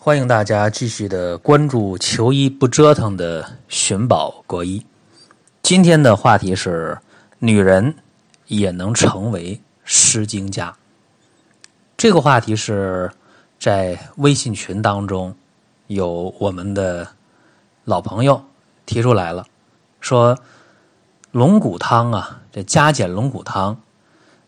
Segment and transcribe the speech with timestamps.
[0.00, 4.86] 欢迎大家继续的关注“求医不折腾”的寻宝国医。
[5.60, 6.96] 今天的话题是：
[7.40, 7.96] 女人
[8.46, 10.76] 也能成为诗经家。
[11.96, 13.10] 这个话题是
[13.58, 15.34] 在微信群当中
[15.88, 17.08] 有我们的
[17.84, 18.44] 老朋友
[18.86, 19.44] 提出来了，
[20.00, 20.38] 说
[21.32, 23.76] 龙骨汤啊，这加减龙骨汤，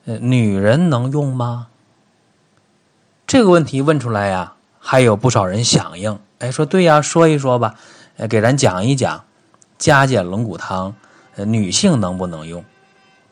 [0.04, 1.66] 呃，女人能用吗？
[3.26, 4.54] 这个问题问出来呀。
[4.90, 7.76] 还有不少人响应，哎，说对呀，说一说吧，
[8.28, 9.22] 给咱讲一讲
[9.78, 10.92] 加减龙骨汤，
[11.36, 12.64] 女性能不能用？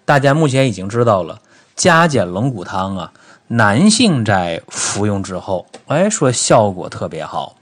[0.05, 1.41] 大家目前已经知道了，
[1.75, 3.13] 加减龙骨汤啊，
[3.49, 7.57] 男性在服用之后，哎，说效果特别好，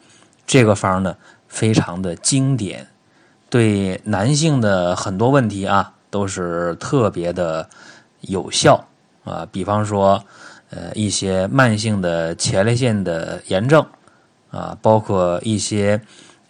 [0.47, 1.17] 这个方呢
[1.49, 2.87] 非常的经典，
[3.49, 7.67] 对男性的很多问题啊都是特别的
[8.21, 8.85] 有效
[9.25, 10.23] 啊，比方说。
[10.71, 13.87] 呃，一些慢性的前列腺的炎症
[14.51, 16.01] 啊，包括一些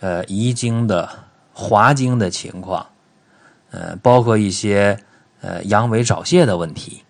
[0.01, 1.07] 呃遗精的
[1.53, 2.87] 滑精的情况，
[3.71, 4.99] 呃，包括一些
[5.43, 7.03] 呃阳痿早泄的问题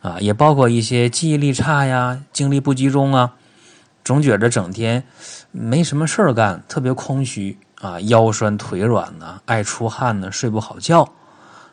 [0.00, 3.34] 啊，也包括一些记忆力差呀、精力不集中啊，
[4.04, 5.04] 总觉着整天
[5.52, 11.08] 没什么事儿干，特别空虚啊，腰酸腿软呢，爱出汗呢，睡不好觉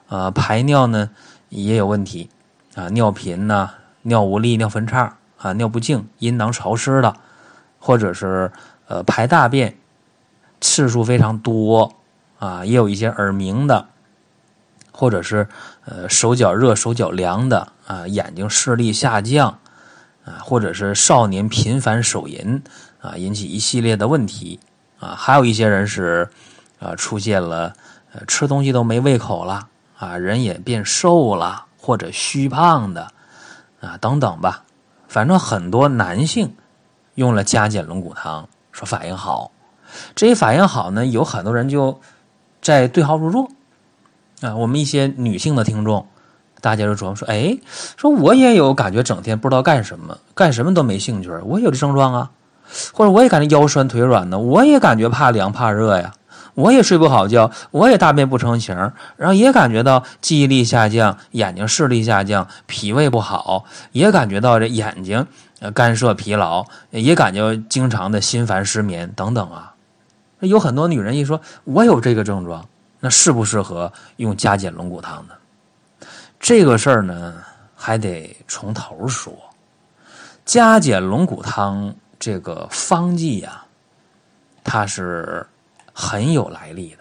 [0.08, 1.10] 啊，排尿呢
[1.50, 2.30] 也有问题
[2.76, 3.72] 啊，尿频呢。
[4.02, 7.16] 尿无力、尿分叉啊，尿不净、阴囊潮湿的，
[7.80, 8.52] 或者是
[8.88, 9.78] 呃排大便
[10.62, 11.94] 次数非常多
[12.40, 13.88] 啊，也有一些耳鸣的，
[14.92, 15.48] 或者是
[15.86, 19.60] 呃手脚热、手脚凉的啊，眼睛视力下降
[20.26, 22.62] 啊，或者是少年频繁手淫
[23.02, 24.60] 啊，引起一系列的问题
[25.00, 26.30] 啊，还有一些人是
[26.80, 27.74] 啊出现了
[28.28, 33.12] 吃东西都没胃口了啊，人也变瘦了或者虚胖的。
[33.82, 34.64] 啊，等等吧，
[35.08, 36.56] 反正很多男性
[37.16, 39.52] 用了加减龙骨汤，说反应好。
[40.16, 42.00] 这一反应好呢，有很多人就
[42.62, 43.50] 在对号入座。
[44.42, 46.08] 啊，我们一些女性的听众，
[46.62, 47.58] 大家就琢磨说：“哎，
[47.98, 52.32] 说我也有感觉，整天不知道干什么，干什么都没兴趣，我有这症状啊，
[52.94, 56.14] 或者我也感觉腰酸腿软呢，我也感觉怕凉怕热呀。”
[56.60, 58.76] 我也睡不好觉，我也大便不成形，
[59.16, 65.26] 然后也感觉到记忆力下降，眼睛视力下降，脾胃不好，也感觉到这眼睛
[65.62, 69.74] 呃干涩疲劳，也感觉经常的心烦失眠等等啊。
[70.42, 72.68] 有很多女人一说我有这个症状，
[73.00, 75.34] 那适不适合用加减龙骨汤呢？
[76.42, 77.36] 这个事儿呢
[77.74, 79.34] 还得从头说。
[80.44, 83.64] 加减龙骨汤这个方剂呀，
[84.62, 85.48] 它是。
[86.00, 87.00] 很有来历的，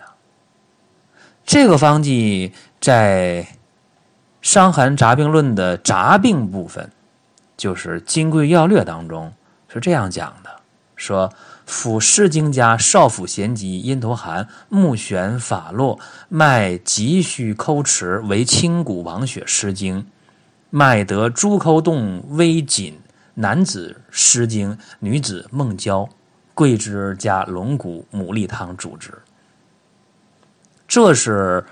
[1.46, 3.46] 这个方剂在
[4.42, 6.90] 《伤寒杂病论》的杂病部分，
[7.56, 9.32] 就是《金匮要略》当中
[9.68, 10.50] 是这样讲的：
[10.96, 11.32] 说
[11.64, 20.04] 腹湿经家少腹咸急，阴头寒，目眩法落，脉急需抠池，为清谷王血湿经，
[20.70, 22.98] 脉得诸抠动微紧，
[23.34, 26.08] 男子湿经，女子梦交。
[26.58, 29.16] 桂枝加龙骨牡蛎汤主之，
[30.88, 31.64] 这是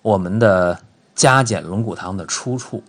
[0.00, 0.78] 我们的
[1.12, 2.80] 加减龙骨汤的出处，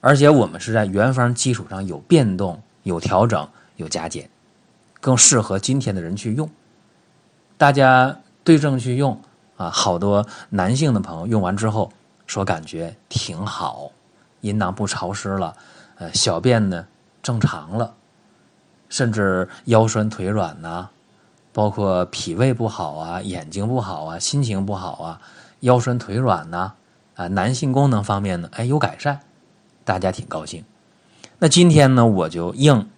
[0.00, 4.28] 而且我们是在原方基础上有变动、有调整、有加减，
[5.00, 6.50] 更适合今天的人去用。
[7.56, 9.22] 大家对症去用
[9.56, 11.92] 啊，好多男性的朋友用完之后
[12.26, 13.92] 说感觉挺好，
[14.40, 15.56] 阴囊不潮湿了，
[15.94, 16.84] 呃，小便呢
[17.22, 17.94] 正常了。
[18.90, 20.90] 甚至腰酸腿软呐，
[21.52, 25.20] 包括脾胃不好啊、眼睛不好啊、心情不好啊、
[25.60, 26.72] 腰酸腿软呐，
[27.14, 29.20] 啊，男性功能方面呢，哎，有改善，
[29.84, 30.62] 大家挺高兴。
[31.38, 32.90] 那今天呢，我就应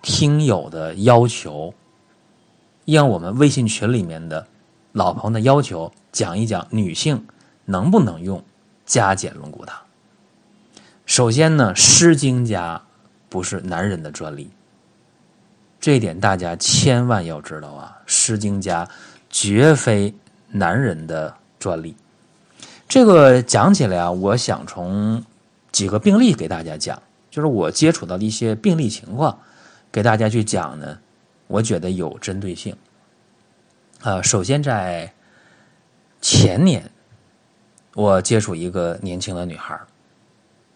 [0.00, 1.74] 听友的要求，
[2.86, 4.46] 应我们微信群里面的
[4.92, 7.26] 老朋友的要求，讲一讲女性
[7.66, 8.42] 能不能用
[8.86, 9.76] 加减龙骨汤。
[11.04, 12.80] 首先呢，湿经家
[13.28, 14.50] 不是男人的专利。
[15.80, 17.96] 这一点大家千万要知道啊！
[18.04, 18.86] 诗经家
[19.30, 20.14] 绝非
[20.48, 21.96] 男人的专利。
[22.86, 25.24] 这个讲起来啊，我想从
[25.72, 29.38] 几个病例给大家讲，就是我接触到的一些病例情况，
[29.90, 30.98] 给大家去讲呢，
[31.46, 32.76] 我觉得有针对性。
[34.02, 35.10] 啊，首先在
[36.20, 36.90] 前年，
[37.94, 39.80] 我接触一个年轻的女孩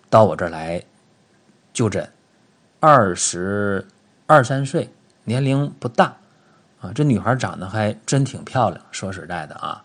[0.09, 0.83] 到我这儿来
[1.75, 2.11] 就诊，
[2.81, 3.87] 二十。
[4.27, 4.89] 二三岁，
[5.25, 6.17] 年龄不大，
[6.81, 8.81] 啊，这女孩长得还真挺漂亮。
[8.91, 9.85] 说实在的啊，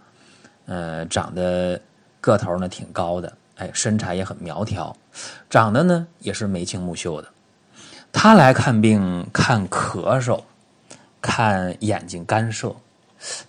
[0.65, 1.79] 呃，长得
[2.21, 4.95] 个头呢挺高的，哎，身材也很苗条，
[5.49, 7.27] 长得呢也是眉清目秀的。
[8.13, 10.41] 她来看病看咳嗽，
[11.21, 12.73] 看眼睛干涩。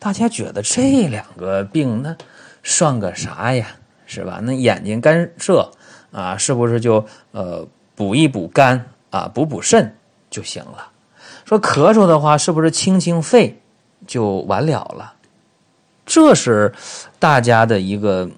[0.01, 2.17] 大家觉得这两个病那
[2.65, 3.69] 算个啥呀？
[4.07, 4.41] 是吧？
[4.43, 5.71] 那眼睛干涩
[6.11, 7.65] 啊，是不是就呃
[7.95, 9.95] 补一补肝啊，补补肾
[10.31, 10.89] 就行了？
[11.45, 13.61] 说咳嗽的话，是不是清清肺
[14.07, 15.15] 就完了了？
[16.07, 16.73] 这是
[17.19, 18.31] 大家的一个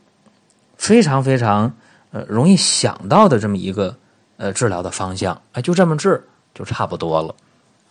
[0.76, 1.72] 非常非常
[2.10, 3.94] 呃容易想到的这么一个
[4.38, 5.40] 呃治疗的方向。
[5.52, 7.34] 哎，就这么治就差不多了。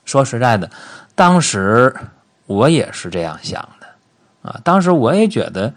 [0.04, 0.70] 说实在的，
[1.16, 1.96] 当时
[2.48, 4.60] 我也是这样想的啊。
[4.64, 5.74] 当时我也觉得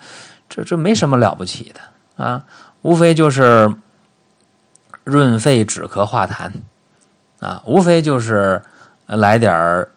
[0.48, 2.24] 这这没什么了不起的。
[2.24, 2.44] 啊，
[2.82, 3.74] 无非就是
[5.02, 6.50] 润肺止咳化痰，
[7.44, 8.62] 啊，无非就是
[9.06, 9.90] 来点儿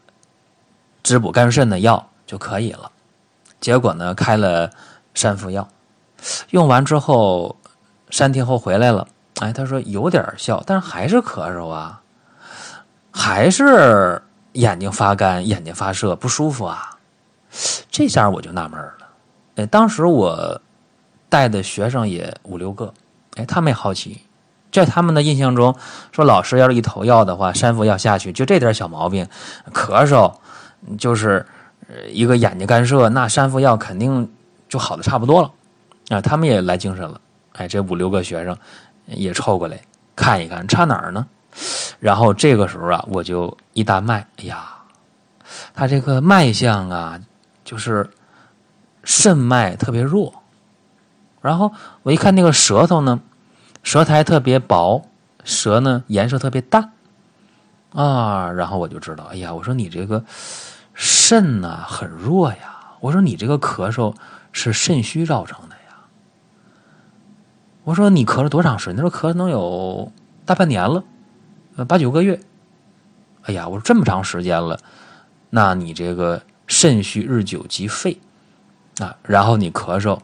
[1.04, 2.92] 滋补肝肾的药就可以了。
[3.60, 4.70] 结果呢，开了
[5.16, 5.68] 三副药，
[6.50, 7.56] 用完之后
[8.12, 9.08] 三天后回来了，
[9.40, 12.02] 哎，他说有点效，但是还是咳嗽啊，
[13.12, 14.22] 还是
[14.52, 16.98] 眼睛发干、眼睛发涩、不舒服啊。
[17.90, 19.08] 这下我就纳闷了，
[19.56, 20.62] 哎，当时我。
[21.30, 22.94] 带的学生也五六个，
[23.36, 24.22] 哎，他们也好奇，
[24.78, 25.76] 在他们的印象中，
[26.12, 29.28] 说老师要是一投药的话，三副药下去，就这点小毛病，
[29.74, 30.32] 咳嗽，
[31.00, 31.44] 就是
[32.10, 34.30] 一个眼睛干涉，那三副药肯定
[34.70, 35.52] 就好的差不多了，
[36.10, 37.20] 啊，他们也来精神了，
[37.54, 38.56] 哎，这五六个学生
[39.08, 39.80] 也凑过来
[40.16, 41.26] 看一看，差哪儿呢？
[42.00, 44.68] 然后这个时候啊，我就一搭脉，哎呀，
[45.74, 47.20] 他这个脉象啊，
[47.66, 48.08] 就是
[49.04, 50.32] 肾脉特别弱。
[51.42, 51.72] 然后
[52.04, 53.20] 我一看那个舌头呢，
[53.88, 55.02] 舌苔特别薄，
[55.46, 56.92] 舌呢颜色特别淡，
[57.94, 60.26] 啊，然后我就知道，哎呀，我说你这个
[60.94, 64.14] 肾呢很弱呀，我说你这个咳嗽
[64.52, 66.04] 是肾虚造成的呀，
[67.86, 68.98] 我说你咳了多长时间？
[68.98, 70.12] 他说咳能有
[70.44, 71.06] 大半年了，
[71.78, 72.42] 呃八九个月，
[73.44, 74.78] 哎呀，我说这么长时间了，
[75.50, 78.20] 那你这个肾虚日久即废
[79.00, 80.20] 啊，然后你咳嗽。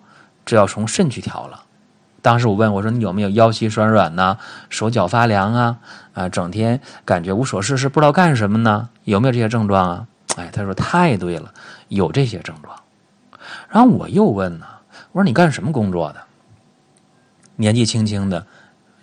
[0.46, 1.64] 这要从肾去调了。
[2.24, 4.38] 当时我问我说：“你有没有腰膝酸软呐，
[4.70, 5.78] 手脚发凉啊？
[6.14, 8.90] 啊，整天感觉无所事事，不知道干什么呢？
[9.04, 11.54] 有没有这些症状啊？”哎，他说：“太对了，
[11.90, 12.74] 有这些症状。”
[13.70, 14.66] 然后我又问呢，
[15.12, 16.22] 我说：“你干什么工作的？
[17.58, 18.48] 年纪轻轻的，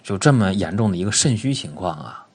[0.03, 2.27] 就这么严重的一个肾虚情况啊？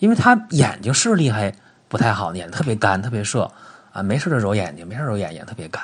[0.00, 1.54] 因为他眼睛视力还
[1.88, 3.48] 不太好，眼特别干，特别涩
[3.92, 5.80] 啊，没事的揉眼睛，没事揉眼睛，特别干。”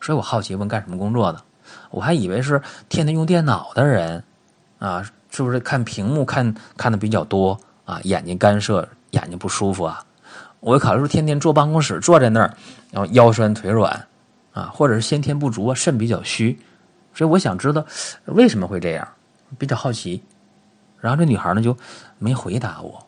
[0.00, 1.40] 所以我好奇问干什么工作的，
[1.94, 4.20] 我还以为是天天用电脑的人，
[4.80, 5.00] 啊，
[5.30, 8.00] 是不是看屏幕看看的比较多啊？
[8.02, 10.04] 眼睛干涉，眼睛不舒服啊？
[10.58, 12.52] 我考虑说天天坐办公室坐在那儿，
[12.90, 13.92] 然后腰酸腿软，
[14.52, 16.58] 啊，或者是先天不足啊，肾比较虚，
[17.14, 17.86] 所以我想知道
[18.24, 19.06] 为什么会这样，
[19.56, 20.20] 比较好奇。
[20.98, 21.76] 然后这女孩呢就
[22.18, 23.06] 没回答我。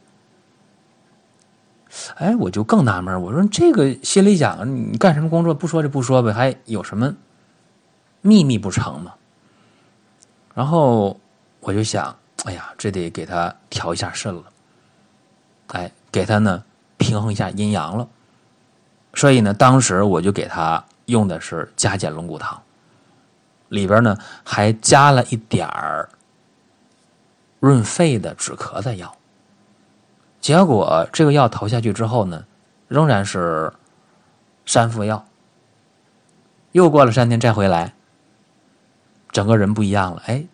[2.19, 5.53] 哎，我就更纳闷我说这个心里想，你干什么工作？
[5.53, 7.13] 不说就不说呗，还有什么
[8.27, 9.15] 秘密不成吗？
[10.53, 11.17] 然后
[11.61, 14.43] 我就想，哎呀，这得给他调一下肾了，
[15.69, 16.65] 哎，给他呢
[16.97, 18.09] 平衡一下阴阳了。
[19.15, 22.61] 所以呢，当时我就给他用的是加减龙骨汤，
[23.69, 26.09] 里边呢还加了一点儿
[27.61, 29.17] 润肺的止咳的药。
[30.41, 32.45] 结果这个药投下去之后呢，
[32.89, 33.73] 仍然是
[34.67, 35.25] 三副药。
[36.73, 37.95] 又过了三天再回来，
[39.31, 40.45] 整个人不一样了，哎，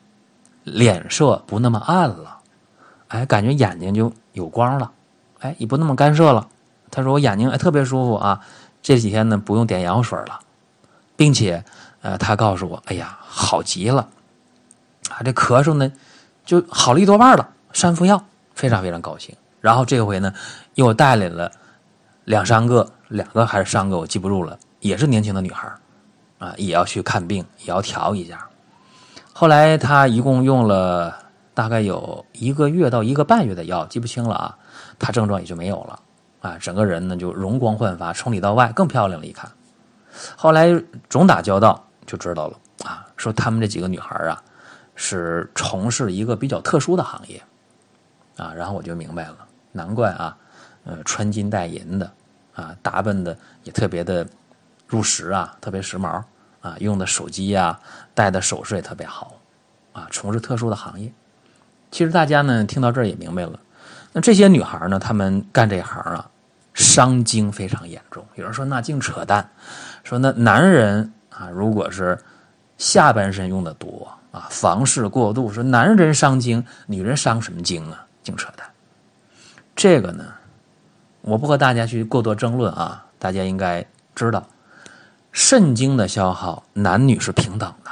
[0.64, 2.38] 脸色不那么暗了，
[3.08, 4.90] 哎，感觉眼睛就有光了，
[5.40, 6.48] 哎，也不那么干涩了。
[6.90, 8.40] 他说我眼睛哎特别舒服啊，
[8.82, 10.40] 这几天呢不用点眼药水了，
[11.16, 11.64] 并且
[12.00, 14.08] 呃他告诉我，哎呀好极了，
[15.08, 15.90] 啊这咳嗽呢
[16.44, 18.24] 就好了一多半了，三副药
[18.54, 19.34] 非常非常高兴。
[19.60, 20.34] 然后这回呢，
[20.74, 21.52] 又带来了
[22.24, 25.72] 两三个，两个还是三个，我记不住了，也是年轻的女孩
[26.38, 28.48] 啊，也要去看病，也要调一下。
[29.42, 31.18] 后来她一共用了
[31.52, 34.56] 大概有一个月到一个半月的药，记不清了啊，
[35.00, 35.98] 她症状也就没有了
[36.42, 39.26] 啊，整个人呢就容光焕发，从里到外更漂亮了。
[39.26, 39.50] 一看，
[40.36, 40.80] 后来
[41.10, 44.40] 总打交道就知道了啊，说他们这几个女孩啊，
[44.94, 47.42] 是从事一个比较特殊的行业
[48.36, 49.38] 啊，然后我就明白了。
[49.72, 50.36] 难怪啊，
[50.84, 52.08] 呃，穿金戴银的，
[52.54, 54.24] 啊，打扮的也特别的
[54.86, 56.22] 入时啊，特别时髦
[56.62, 57.78] 啊，用的手机呀，
[58.14, 59.34] 戴的首饰也特别好，
[59.92, 61.12] 啊，从事特殊的行业。
[61.90, 63.60] 其实大家呢听到这儿也明白了，
[64.12, 66.30] 那这些女孩呢，她们干这行啊，
[66.72, 68.24] 伤精非常严重。
[68.36, 69.46] 有人说那净扯淡，
[70.02, 72.18] 说那男人啊，如果是
[72.78, 78.06] 下半身用的多啊，房事过度，说男人伤精，女人伤什么精啊？
[78.22, 78.66] 净扯淡。
[79.74, 80.24] 这个呢，
[81.22, 84.46] 我不和大家去过多争论啊，大家应该知道，
[85.32, 87.90] 肾精的消耗男女是平等的。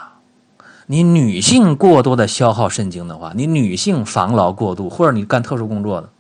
[0.87, 6.11] 你女性过多的消耗肾精的话，你女性防劳过度，或者你干特殊工作的，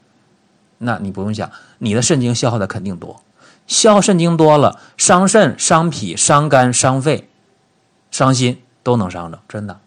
[0.79, 3.23] 那你不用想，你的肾精消耗的肯定多。
[3.67, 7.29] 消耗肾精多了，伤肾、伤脾、伤肝、伤肺、
[8.11, 9.79] 伤心都能伤着，真的。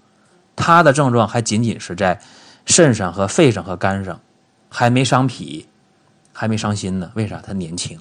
[0.56, 2.22] 他的症状还仅仅是在
[2.66, 4.20] 肾上和肺上和肝上，
[4.70, 5.68] 还没伤脾，
[6.32, 7.12] 还没伤心呢。
[7.16, 7.42] 为啥？
[7.42, 8.00] 他年轻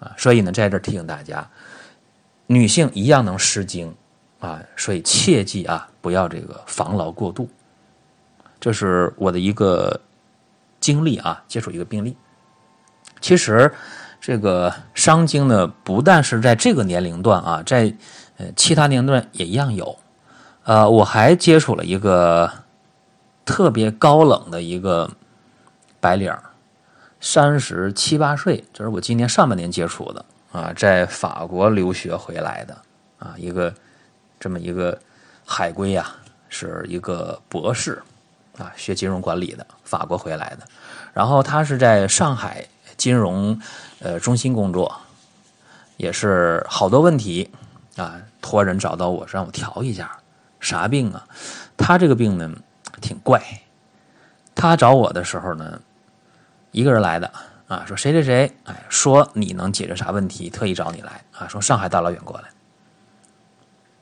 [0.00, 0.12] 啊！
[0.16, 1.48] 所以呢，在这提醒大家，
[2.46, 3.94] 女性一样能失精。
[4.40, 7.48] 啊，所以切记啊，不要这个防劳过度。
[8.60, 9.98] 这是我的一个
[10.78, 12.14] 经历啊，接触一个病例。
[13.22, 13.72] 其实
[14.20, 17.94] 这个伤精呢，不但是在这个年龄段啊，在
[18.36, 19.98] 呃其他年龄段也一样有。
[20.64, 22.52] 呃，我还接触了一个
[23.46, 25.10] 特别高冷的一个
[26.00, 26.30] 白领，
[27.18, 30.22] 三十七八岁，这是我今年上半年接触的
[30.54, 32.78] 啊，在法国留学回来的
[33.18, 33.74] 啊，一个。
[34.40, 35.00] 这么一个
[35.46, 36.14] 海归呀，
[36.50, 38.02] 是一个博士
[38.58, 40.66] 啊，学金融管理的，法国回来的。
[41.14, 42.66] 然后他是在上海
[42.98, 43.58] 金融
[44.00, 45.00] 呃中心工作，
[45.96, 47.50] 也是好多问题
[47.96, 50.14] 啊，托人找到我，让我调一下。
[50.60, 51.26] 啥病啊？
[51.74, 52.52] 他这个病呢
[53.00, 53.42] 挺怪。
[54.54, 55.80] 他找我的时候呢，
[56.70, 57.32] 一个人来的
[57.66, 62.48] 啊，说谁谁谁，哎，说你能解决啥问题，特意找你来啊，从上海大老远过来。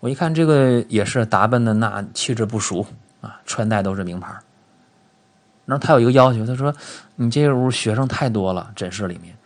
[0.01, 2.85] 我一看这个也是打扮的那气质不俗
[3.21, 4.35] 啊，穿戴都是名牌。
[5.65, 6.75] 然后他有一个要求，他说
[7.15, 9.37] ：“你这屋学生太多了，诊室里面，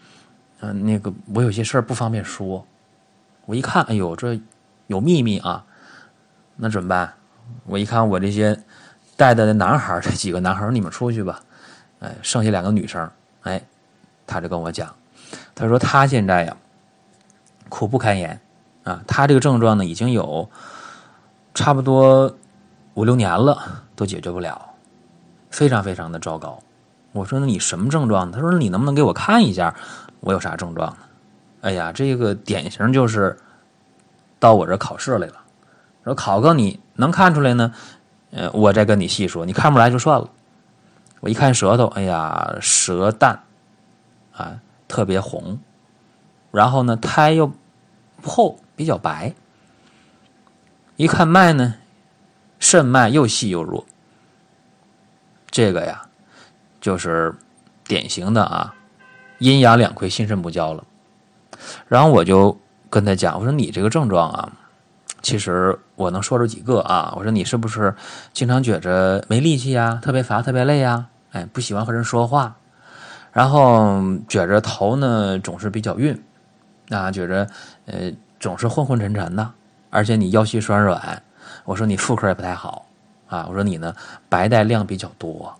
[0.61, 2.66] 嗯，那个我有些事儿不方便说。”
[3.44, 4.40] 我一看，哎呦，这
[4.87, 5.62] 有秘密啊！
[6.56, 7.12] 那怎么办？
[7.66, 8.58] 我一看我这些
[9.14, 11.40] 带的男孩这几个男孩你们出去吧。
[12.00, 13.08] 哎，剩下两个女生，
[13.42, 13.62] 哎，
[14.26, 14.95] 他就跟我讲，
[15.54, 16.56] 他说他现在呀，
[17.68, 18.40] 苦不堪言。
[18.85, 20.49] 啊，他这个症状呢，已经有
[21.54, 22.33] 差不多
[22.95, 24.61] 五六年了，都解决不了，
[25.50, 26.56] 非常非常的糟糕。
[27.11, 29.75] 我说：“那你什么症状？”他说：“你能不能给我看一下，
[30.21, 30.99] 我有啥症状呢？”
[31.62, 33.37] 哎呀，这个典型就是
[34.38, 35.35] 到我这考试来了。
[36.04, 37.73] 说考个你能看出来呢？
[38.30, 39.45] 呃，我再跟你细说。
[39.45, 40.30] 你看不出来就算了。
[41.18, 43.37] 我一看舌头，哎呀，舌淡
[44.37, 45.59] 啊，特别红，
[46.52, 47.50] 然后呢，苔又
[48.23, 48.59] 厚。
[48.76, 49.35] 比较白，
[50.97, 51.76] 一看脉呢，
[52.59, 53.87] 肾脉又细又弱，
[55.50, 56.07] 这个呀，
[56.78, 57.35] 就是
[57.85, 58.75] 典型的啊，
[59.38, 60.85] 阴阳两亏，心肾不交了。
[61.88, 64.52] 然后我就跟他讲，我说你这个症状啊，
[65.23, 67.14] 其实我能说出几个啊。
[67.16, 67.97] 我说你是不是
[68.35, 71.07] 经常觉着没力气呀，特别乏，特别累呀？
[71.33, 72.55] 哎，不喜欢和人说话，
[73.37, 76.19] 然后觉着头呢总是比较晕，
[76.88, 77.47] 啊，觉着
[77.85, 78.11] 呃。
[78.38, 79.50] 总是昏昏沉沉的，
[79.88, 81.23] 而且你腰膝酸软。
[81.64, 82.87] 我说你妇科也不太好
[83.28, 83.47] 啊。
[83.49, 83.97] 我说你呢，
[84.28, 85.52] 白带量比较多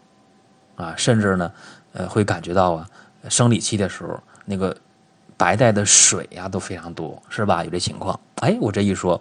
[0.76, 1.50] 啊，甚至呢，
[1.95, 2.87] 呃，会感觉到啊，
[3.30, 4.76] 生理期的时候那个
[5.38, 7.64] 白带的水呀都非常多，是吧？
[7.64, 8.21] 有这情况。
[8.37, 9.21] 哎，我这一说，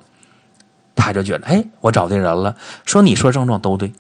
[0.93, 2.57] 他就觉得，哎，我找对人了。
[2.83, 3.93] 说你说症状都对。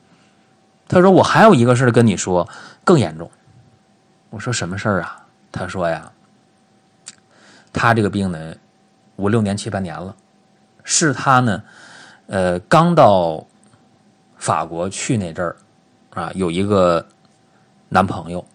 [0.89, 2.47] 他说我还有一个事跟你说，
[2.83, 3.31] 更严重。
[4.35, 5.25] 我说什么事儿啊？
[5.49, 6.11] 他说呀，
[7.71, 8.53] 他这个病呢。
[9.15, 10.13] 五六年七八年了，
[10.83, 11.63] 是他呢，
[12.27, 13.47] 呃，刚到
[14.35, 15.55] 法国去那阵儿
[16.09, 17.07] 啊，有一个
[17.87, 18.45] 男朋友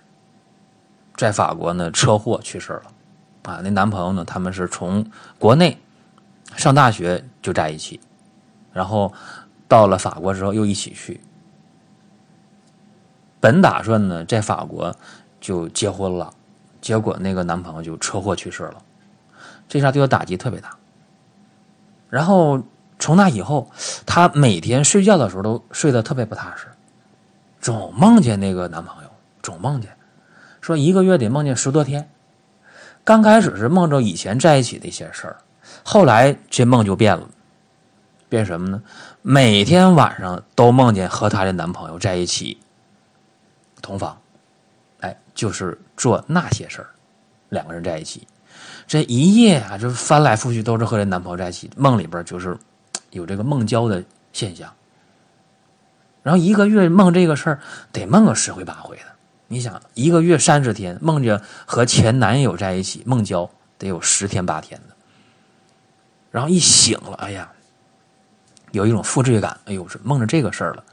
[1.16, 2.82] 在法国呢车祸去世了
[3.44, 3.60] 啊。
[3.64, 5.78] 那男朋友呢，他们是从国内
[6.56, 7.98] 上大学就在一起，
[8.74, 9.10] 然后
[9.66, 11.18] 到了法国之后又一起去，
[13.40, 14.94] 本打算呢在法国
[15.40, 16.32] 就结婚了，
[16.80, 18.76] 结果那个男朋友就车祸去世了。
[19.68, 20.76] 这下对她打击特别大。
[22.08, 22.62] 然后
[22.98, 23.70] 从那以后，
[24.04, 26.66] 她每天睡觉的时候都睡得特别不踏实，
[27.60, 29.10] 总梦见那个男朋友，
[29.42, 29.96] 总梦见，
[30.60, 32.10] 说一个月得梦见十多天。
[33.02, 35.38] 刚开始是梦着以前在一起的一些事儿，
[35.82, 37.26] 后来这梦就变了，
[38.28, 38.82] 变什么呢？
[39.22, 42.58] 每天晚上都梦见和她的男朋友在一起
[43.80, 44.20] 同房，
[45.40, 46.90] 就是做那些事儿，
[47.48, 48.28] 两个人在一起。
[48.86, 52.54] 这一夜啊，就翻来覆去都是和这男朋友在一起，梦里边就是
[53.08, 54.04] 有这个梦交的
[54.34, 54.70] 现象。
[56.22, 59.02] 然后一个月梦这个事儿，得梦个十回八回的。
[59.46, 64.94] 你想，一个月三十天，梦见和前男友在一起梦交，得有十天八天的。
[66.30, 67.50] 然后一醒了，哎呀，
[68.72, 70.84] 有一种负罪感，哎呦，是梦着这个事儿了。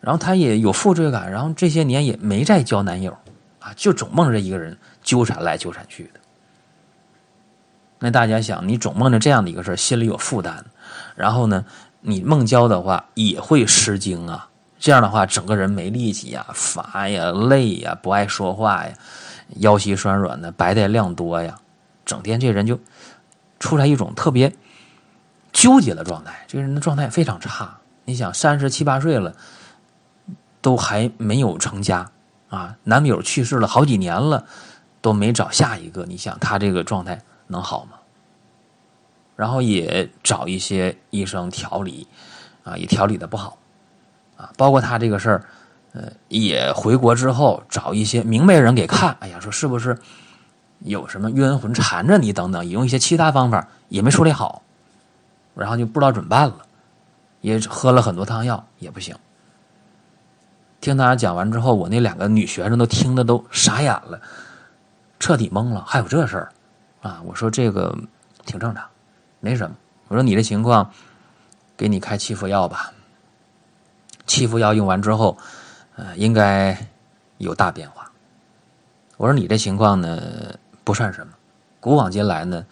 [0.00, 3.16] 然后她也有负罪感，然后这些年也没再交男友
[3.64, 4.76] 啊，就总梦着一个人。
[5.02, 6.20] 纠缠来纠缠去的。
[7.98, 10.64] 那大家想，你总梦着这样的一个事儿，心里有负担，
[11.14, 11.62] 然后呢，
[12.00, 14.48] 你梦交的话也会失精啊。
[14.78, 18.94] 这样的话，整个人没力气呀，乏呀，累呀，不爱说话呀，
[19.56, 21.54] 腰膝酸软的，白带量多呀，
[22.06, 22.80] 整天这人就
[23.60, 24.50] 出来一种特别
[25.52, 27.78] 纠结的状态，这个人的状态非常差。
[28.06, 29.34] 你想，三十七八岁了，
[30.62, 32.10] 都还没有成家
[32.54, 34.46] 啊，男友去世了好几年了，
[35.00, 37.98] 都没找下一个，你想他这个状态能好吗？
[39.36, 42.06] 然后也找一些医生调理，
[42.62, 43.58] 啊，也调理的不好。
[44.36, 45.44] 啊，包括他这个事儿，
[45.92, 49.98] 呃，也回国之后找一些明白人给看，哎呀，说是不是
[50.80, 54.62] 有什么冤魂缠着你等等，也用一些其他方法也没处理好，
[55.54, 56.66] 然后就不知道怎么办了，
[57.40, 59.16] 也喝了很多汤药也不行。
[60.84, 64.20] 听他讲完之后，我那两个女学生都听得都傻眼了，
[65.18, 66.52] 彻底懵了，还有这事儿
[67.00, 67.22] 啊？
[67.24, 67.96] 我说这个
[68.44, 68.84] 挺正常，
[69.40, 69.74] 没什么。
[70.08, 70.90] 我说你这情况，
[71.74, 72.92] 给你开七副药吧。
[74.26, 75.38] 七副药用完之后，
[75.96, 76.76] 呃，应该
[77.38, 78.12] 有大变化。
[79.16, 80.20] 我说你这情况呢
[80.84, 81.32] 不算什么，
[81.80, 82.66] 古往今来呢，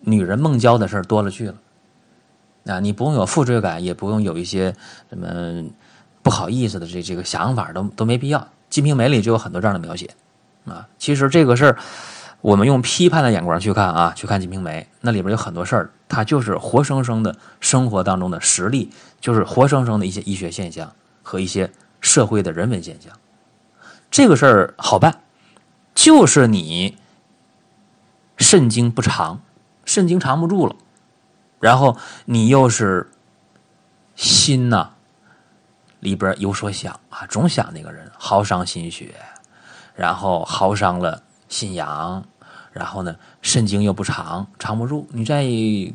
[0.00, 1.54] 女人梦交的事儿多了去了。
[2.66, 4.76] 啊，你不用有负罪感，也不用有一些
[5.08, 5.64] 什么
[6.24, 8.40] 不好意思的这这个想法，都都没必要。
[8.68, 10.10] 《金瓶梅》里就有很多这样的描写。
[10.64, 11.78] 啊，其实这个事儿，
[12.40, 18.90] 我们用批判的眼光去看啊，去看《金瓶梅》，那里边有很多事儿，它就是活生生的生活当中的实例。
[19.20, 23.12] 就是活生生的一些医学现象和一些社会的人文现象，
[24.10, 25.20] 这个事儿好办，
[25.94, 26.98] 就是你
[28.36, 29.40] 肾精不长，
[29.84, 30.76] 肾精藏不住了，
[31.60, 33.10] 然后你又是
[34.14, 34.90] 心呐
[36.04, 39.14] 里边有所想啊，总想那个人，耗伤心血，
[39.96, 42.22] 然后耗伤了心阳，
[42.72, 45.08] 然后呢肾精又不长，藏不住。
[45.12, 45.46] 你在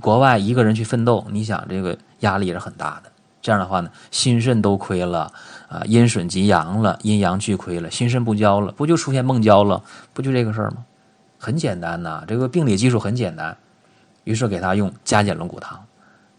[0.01, 3.11] 国外一个人去奋斗，你想这个压力也是很大的。
[3.39, 5.31] 这样的话呢，心肾都亏了
[5.67, 9.81] 啊，阴损及阳了，阴阳俱亏了，心肾不交了，不就出现梦交了？
[10.11, 10.83] 不就这个事儿吗？
[11.37, 13.55] 很简单呐，这个病理技术很简单。
[14.23, 15.85] 于是给他用加减龙骨汤，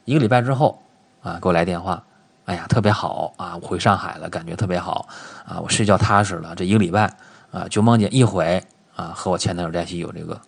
[0.04, 0.82] 一个礼拜之后
[1.22, 2.02] 啊，给我来电话，
[2.50, 5.08] 哎呀，特别好啊，我回上海了，感觉特别好
[5.46, 6.52] 啊，我睡觉踏实了。
[6.56, 7.08] 这一个礼拜
[7.52, 8.60] 啊，就梦见一回
[8.96, 10.40] 啊，和我前男友在一起有这个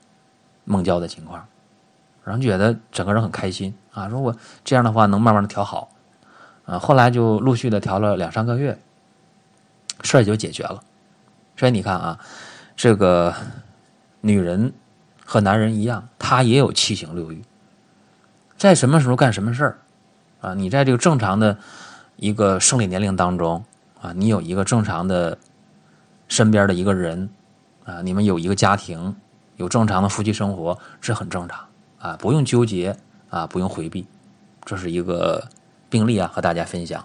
[0.65, 1.47] 梦交的情况，
[2.25, 4.35] 然后觉得整个人很开心啊，说我
[4.65, 5.91] 这样的话能慢慢的调好。
[6.65, 8.77] 啊，后来就陆续的调了两三个月，
[10.03, 10.83] 事儿就解决了。
[11.57, 12.19] 所以你看啊，
[12.75, 13.33] 这个
[14.23, 14.73] 女人
[15.25, 17.45] 和男人一样，她也有七情六欲，
[18.57, 19.79] 在什么时候干什么事儿
[20.41, 20.55] 啊？
[20.55, 21.57] 你在这个正常的
[22.23, 23.65] 一个生理年龄当中
[24.01, 25.37] 啊，你有一个正常的
[26.29, 27.29] 身边的一个人
[27.85, 29.15] 啊，你们有一个家庭，
[29.57, 31.67] 有正常的夫妻生活，是很正常
[31.99, 32.97] 啊，不用纠结
[33.29, 34.07] 啊，不用回避，
[34.65, 35.47] 这是一个。
[35.91, 37.05] 病例啊，和大家分享。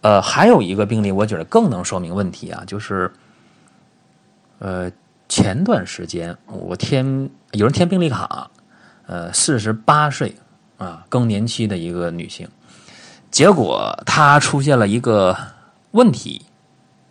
[0.00, 3.12] 呃，还有一个病例，我觉得更能说明问题啊，就是，
[4.58, 4.90] 呃，
[5.28, 7.04] 前段时间我填
[7.50, 8.50] 有人填病历卡，
[9.06, 10.34] 呃，四十八岁
[10.78, 12.48] 啊，更年期的一个女性，
[13.30, 15.36] 结果他出现了一个
[15.92, 16.46] 问题，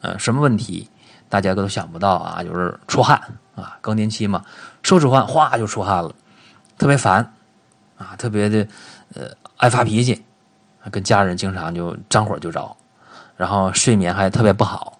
[0.01, 0.89] 呃，什么问题？
[1.29, 3.21] 大家都想不到啊，就是出汗
[3.55, 4.43] 啊，更年期嘛，
[4.81, 6.13] 手指汗哗就出汗了，
[6.77, 7.33] 特别烦
[7.97, 8.67] 啊，特别的
[9.15, 9.27] 呃
[9.57, 10.23] 爱发脾气。
[10.91, 12.75] 跟家人经常就张火就着，
[13.35, 14.97] 然后睡眠还特别不好，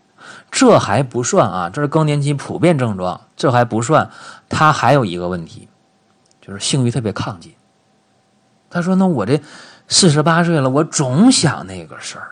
[0.52, 4.08] 这还不算啊，这是更年期普遍症状，这还不算，
[4.50, 5.68] 他还有一个问题，
[6.42, 7.56] 就是性欲特别亢进。
[8.70, 9.42] 他说：“那我这
[9.90, 12.32] 四十八岁了，我总想那个事儿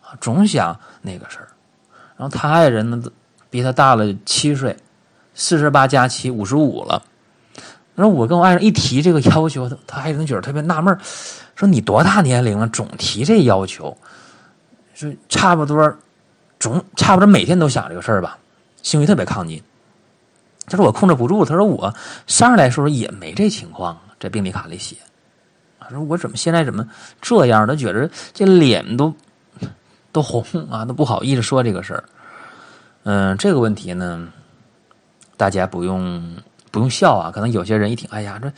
[0.00, 1.48] 啊，总想那个事儿。
[2.16, 3.02] 然后他爱人呢，
[3.50, 4.74] 比他大了七岁，
[5.34, 7.02] 四十八加七五十五了。
[7.94, 10.96] 然后我跟我爱人一提这个要求，他爱人觉得特别纳闷
[11.54, 13.96] 说你多大年龄了，总提这要求？
[14.94, 15.94] 说差不多，
[16.58, 18.38] 总差不多每天都想这个事儿吧，
[18.82, 19.62] 性欲特别亢进。
[20.66, 21.44] 他说我控制不住。
[21.44, 21.94] 他说我
[22.26, 24.96] 三十来岁也没这情况，在病历卡里写。
[25.88, 26.86] 他说我怎么现在怎么
[27.20, 27.66] 这样？
[27.66, 29.14] 他觉得这脸都
[30.12, 32.04] 都红啊，都不好意思说这个事儿。
[33.04, 34.28] 嗯，这个问题呢，
[35.36, 36.36] 大家不用。
[36.72, 38.52] 不用笑啊，可能有些人一听，哎呀，这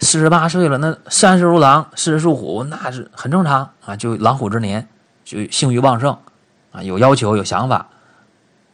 [0.00, 4.88] 四十八岁了，那三十如狼，四十如虎，那是很正常啊，就狼虎之年，
[5.22, 6.10] 就性欲旺盛
[6.72, 7.86] 啊，有要求，有想法。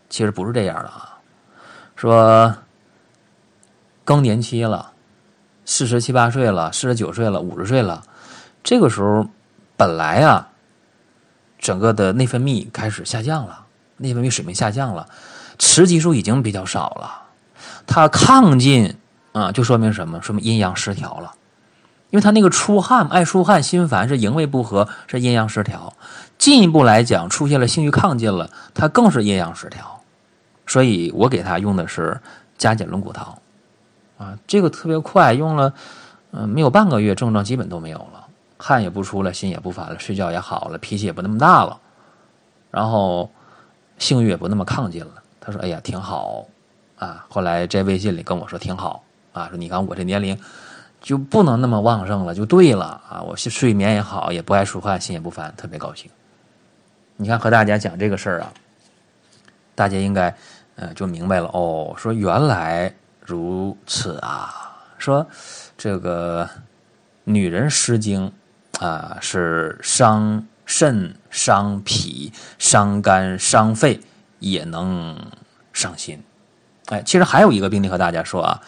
[0.09, 1.19] 其实不是这样的啊，
[1.95, 2.55] 说
[4.03, 4.91] 更年期了，
[5.67, 8.03] 四十七八岁了，四十九岁了，五十岁了，
[8.65, 9.29] 这个时候
[9.77, 10.49] 本来啊，
[11.59, 13.67] 整个的内分泌开始下降了，
[13.99, 15.09] 内分泌水平下降了，
[15.59, 17.25] 雌激素已经比较少了。
[17.87, 18.97] 它亢进
[19.33, 20.23] 啊，就说明什么？
[20.23, 21.35] 说明阴阳失调了。
[22.11, 25.93] 因为他那个出汗、爱出汗、心烦是营卫不和，是阴阳失调。
[26.39, 30.01] 进一步来讲，出现了性欲亢进了，它更是阴阳失调。
[30.67, 32.21] 所以我给他用的是
[32.57, 33.37] 加减龙骨汤，
[34.19, 35.73] 啊，这个特别快，用了
[36.33, 38.27] 嗯没有半个月，症状基本都没有了，
[38.59, 41.79] 汗也不出了，心也不烦了，睡觉也好了，脾气也不那么大了，
[42.71, 43.31] 然后
[43.99, 45.13] 性欲也不那么亢进了。
[45.41, 46.47] 他说：“哎呀，挺好
[46.97, 49.03] 啊。”后来在微信里跟我说：“挺好
[49.33, 50.39] 啊。”说你看我这年龄。
[50.99, 53.23] 就不能那么旺盛了，就对了啊！
[53.23, 56.11] 我睡眠也好，也不爱出汗，心也不烦，特别高兴。
[57.17, 58.53] 你看和大家讲这个事儿啊，
[59.77, 60.35] 大家应该
[60.75, 61.95] 呃就明白了哦。
[61.97, 62.93] 说原来
[63.27, 64.87] 如此啊！
[64.99, 65.27] 说
[65.77, 66.49] 这个
[67.25, 68.33] 女人失经
[68.79, 74.01] 啊是伤肾、伤脾、伤肝、伤肺，
[74.39, 75.19] 也能
[75.73, 76.23] 伤心。
[76.87, 78.63] 哎，其实还有一个病例和大家说啊，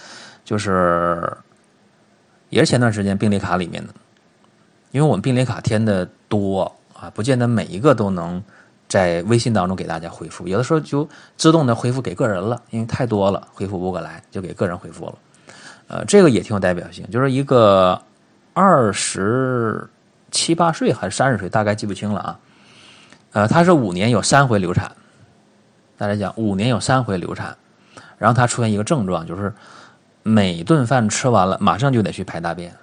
[0.45, 1.39] 就是。
[2.51, 3.93] 也是前段时间病历卡里面的，
[4.91, 8.43] 因为我们病历卡填的多啊，不见得每一个都能
[8.89, 15.15] 在微信当中给大家回复，有的时候就自动的回复给个人了，因为太多了回复不过来，就给个人回复了。
[15.89, 18.01] 呃，这个也挺有代表性，就是一个
[18.55, 19.89] 二十
[20.31, 22.39] 七八岁还是三十岁，大概记不清了啊。
[23.33, 24.91] 呃，他是五年有三回流产，
[25.97, 27.57] 大家讲五年有三回流产，
[28.17, 29.53] 然后他出现一个症状就是。
[30.25, 32.77] 每顿饭吃完了，马上就得去排大便，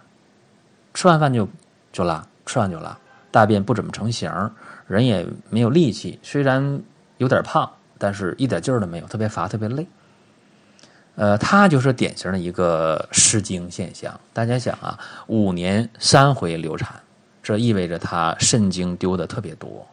[0.95, 1.47] 吃完饭就
[1.91, 2.97] 就拉，吃完就拉，
[3.35, 4.31] 大便不怎么成形，
[4.87, 6.17] 人也没有力气。
[6.23, 6.81] 虽然
[7.17, 9.85] 有点胖，但是一点劲儿都没有，特别乏，特别累。
[11.15, 14.17] 呃，他就是典型的一个失精现象。
[14.31, 16.95] 大家想啊，五年三回流产，
[17.43, 19.85] 这意味着他肾精丢的特别多。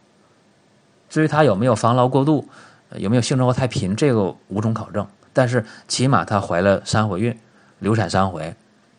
[1.11, 2.49] 至于他有没有防劳过度，
[2.95, 5.05] 有没有性生活太频，这个无从考证。
[5.33, 7.37] 但是起码她怀了三回孕，
[7.81, 8.55] 流产三回，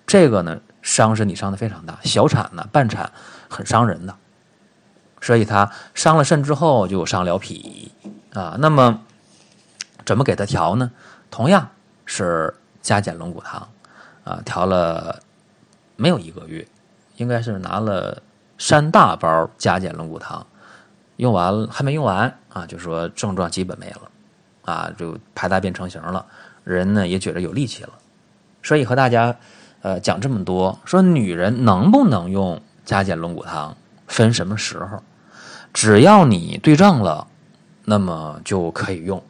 [0.05, 3.09] 这个呢伤身体伤的非常大，小产呢半产
[3.47, 4.13] 很伤人的，
[5.23, 7.91] 所以他伤了肾之后就伤了脾
[8.33, 8.57] 啊。
[8.59, 8.99] 那么
[10.05, 10.91] 怎么给他调呢？
[11.31, 11.67] 同样
[12.05, 13.67] 是加减龙骨汤
[14.25, 15.19] 啊，调了
[15.95, 16.67] 没有一个月，
[17.15, 18.21] 应该是拿了
[18.57, 20.45] 三大包加减龙骨汤，
[21.15, 24.01] 用完了还没用完啊，就说症状基本没了。
[24.65, 26.25] 啊，就排大便成型了，
[26.63, 27.89] 人呢也觉得有力气了，
[28.61, 29.35] 所以和大家
[29.81, 33.75] 呃讲这么多，说女人能不能用加减龙骨汤，
[34.07, 35.03] 分什么时候，
[35.73, 37.27] 只要你对症了，
[37.85, 39.21] 那么就可以用。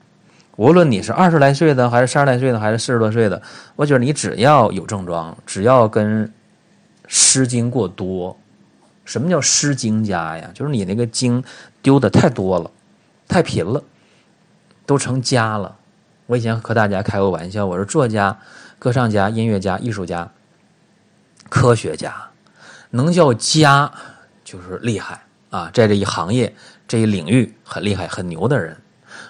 [0.57, 3.41] 无论你是二十来岁的，还是三十来岁的，还是四十多岁的，
[3.75, 6.31] 我觉得你只要有症状，只要跟
[7.07, 8.37] 失精过多，
[9.05, 10.51] 什么叫失精家呀？
[10.53, 11.43] 就是你那个精
[11.81, 12.69] 丢的太多了，
[13.27, 13.81] 太频了。
[14.85, 15.77] 都成家了。
[16.25, 18.37] 我以前和大家开过玩笑，我说作家、
[18.77, 20.29] 歌唱家、音乐家、艺术家、
[21.47, 22.13] 科学家，
[22.89, 23.89] 能叫家
[24.43, 25.21] 就是厉害
[25.53, 26.51] 啊，在这一行业、
[26.87, 28.75] 这一领域很厉害、很牛的人。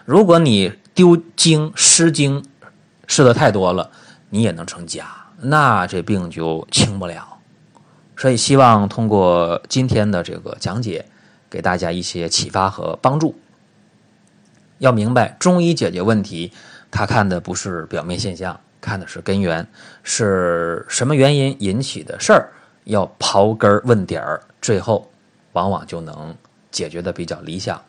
[0.05, 2.45] 如果你丢精、失精
[3.07, 3.91] 失的太多了，
[4.29, 5.05] 你也能成家，
[5.41, 7.27] 那这病就轻不了。
[8.15, 11.05] 所以希望通过今天的这个讲解，
[11.49, 13.37] 给大家一些启发和帮助。
[14.77, 16.53] 要明白，中医解决问题，
[16.89, 19.67] 他看的不是表面现象，看的是根源，
[20.03, 22.53] 是什么原因引起的事儿，
[22.85, 25.11] 要刨根问底儿，最后
[25.53, 26.35] 往往就能
[26.71, 27.81] 解决的比较理想。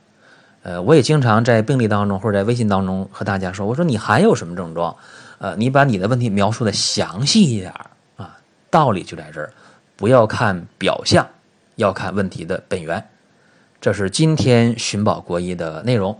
[0.62, 4.96] 呃，我也经常在病例当中或者在微信当中和大家说，我说你还有什么症状？
[5.38, 7.70] 呃，你把你的问题描述的详细一点
[8.16, 8.38] 啊，
[8.70, 9.52] 道理就在这儿，
[9.94, 11.26] 不要看表象，
[11.74, 13.04] 要看问题的本源。
[13.78, 16.18] 这是今天寻宝国医的内容。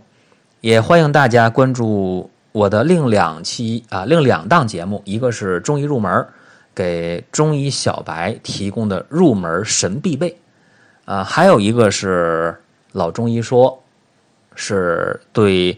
[0.61, 6.25] 也欢迎大家关注我的另两期啊，另两档节目，一个是中医入门，
[6.75, 10.37] 给中医小白提供的入门神必备，
[11.05, 12.59] 啊，还有一个是
[12.91, 13.81] 老中医说，
[14.55, 15.77] 是对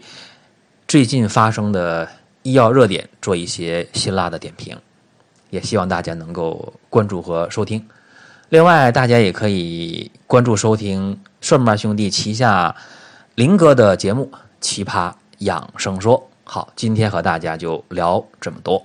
[0.86, 2.08] 最近发生的
[2.42, 4.76] 医药热点做一些辛辣的点评，
[5.50, 7.86] 也希望大家能够关注和收听。
[8.48, 12.74] 另外，大家也可以关注收听顺瓣兄弟旗下
[13.34, 14.30] 林哥的节目。
[14.60, 18.84] 奇葩养生说，好，今天和大家就聊这么多。